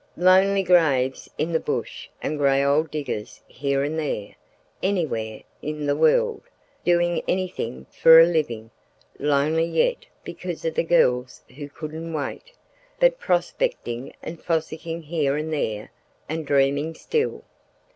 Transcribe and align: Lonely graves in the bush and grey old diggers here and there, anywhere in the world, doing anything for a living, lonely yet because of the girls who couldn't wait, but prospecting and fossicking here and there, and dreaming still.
Lonely 0.17 0.63
graves 0.63 1.29
in 1.37 1.51
the 1.51 1.59
bush 1.59 2.09
and 2.23 2.39
grey 2.39 2.63
old 2.65 2.89
diggers 2.89 3.39
here 3.47 3.83
and 3.83 3.99
there, 3.99 4.33
anywhere 4.81 5.43
in 5.61 5.85
the 5.85 5.95
world, 5.95 6.41
doing 6.83 7.21
anything 7.27 7.85
for 7.91 8.19
a 8.19 8.25
living, 8.25 8.71
lonely 9.19 9.65
yet 9.65 10.07
because 10.23 10.65
of 10.65 10.73
the 10.73 10.81
girls 10.83 11.43
who 11.55 11.69
couldn't 11.69 12.13
wait, 12.13 12.51
but 12.99 13.19
prospecting 13.19 14.11
and 14.23 14.41
fossicking 14.41 15.03
here 15.03 15.37
and 15.37 15.53
there, 15.53 15.91
and 16.27 16.47
dreaming 16.47 16.95
still. 16.95 17.43